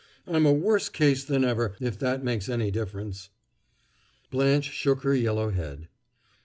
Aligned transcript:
I'm 0.25 0.47
a 0.47 0.51
worse 0.51 0.89
case 0.89 1.23
than 1.23 1.43
ever, 1.43 1.75
if 1.79 1.99
that 1.99 2.23
makes 2.23 2.49
any 2.49 2.71
difference." 2.71 3.29
Blanche 4.31 4.65
shook 4.71 5.03
her 5.03 5.13
yellow 5.13 5.51
head. 5.51 5.89